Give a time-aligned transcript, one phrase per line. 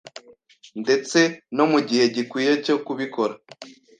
[0.81, 1.19] ndtse
[1.55, 3.33] no mu gihe gikwiye cyo kubikora.